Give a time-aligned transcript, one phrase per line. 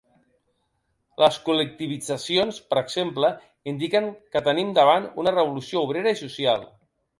[1.23, 3.31] Les col·lectivitzacions, per exemple,
[3.75, 6.69] indiquen que tenim davant una revolució obrera i social.